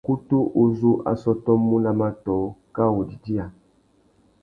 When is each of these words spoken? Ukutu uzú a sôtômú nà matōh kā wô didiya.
Ukutu 0.03 0.37
uzú 0.63 0.91
a 1.09 1.11
sôtômú 1.21 1.75
nà 1.83 1.91
matōh 1.99 2.43
kā 2.75 2.83
wô 2.93 3.01
didiya. 3.09 3.45